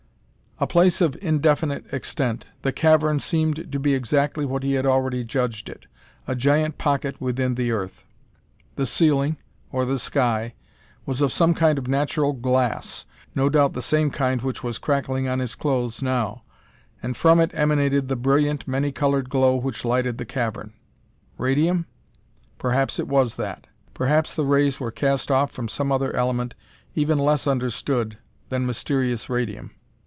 A 0.59 0.67
place 0.67 1.01
of 1.01 1.17
indefinite 1.19 1.91
extent, 1.91 2.45
the 2.61 2.71
cavern 2.71 3.19
seemed 3.19 3.71
to 3.71 3.79
be 3.79 3.95
exactly 3.95 4.45
what 4.45 4.61
he 4.61 4.73
had 4.73 4.85
already 4.85 5.23
judged 5.23 5.69
it 5.69 5.87
a 6.27 6.35
giant 6.35 6.77
pocket 6.77 7.19
within 7.19 7.55
the 7.55 7.71
earth. 7.71 8.05
The 8.75 8.85
ceiling, 8.85 9.37
or 9.71 9.85
the 9.85 9.97
sky, 9.97 10.53
was 11.03 11.19
of 11.19 11.33
some 11.33 11.55
kind 11.55 11.79
of 11.79 11.87
natural 11.87 12.33
glass 12.33 13.07
no 13.33 13.49
doubt 13.49 13.73
the 13.73 13.81
same 13.81 14.11
kind 14.11 14.43
which 14.43 14.63
was 14.63 14.77
crackling 14.77 15.27
on 15.27 15.39
his 15.39 15.55
clothes 15.55 15.99
now 16.03 16.43
and 17.01 17.17
from 17.17 17.39
it 17.39 17.49
emanated 17.55 18.07
the 18.07 18.15
brilliant, 18.15 18.67
many 18.67 18.91
colored 18.91 19.31
glow 19.31 19.55
which 19.55 19.83
lighted 19.83 20.19
the 20.19 20.25
cavern. 20.25 20.75
Radium? 21.39 21.87
Perhaps 22.59 22.99
it 22.99 23.07
was 23.07 23.35
that. 23.37 23.65
Perhaps 23.95 24.35
the 24.35 24.45
rays 24.45 24.79
were 24.79 24.91
cast 24.91 25.31
off 25.31 25.49
from 25.49 25.67
some 25.67 25.91
other 25.91 26.15
element 26.15 26.53
even 26.93 27.17
less 27.17 27.47
understood 27.47 28.19
than 28.49 28.67
mysterious 28.67 29.27
radium. 29.27 29.71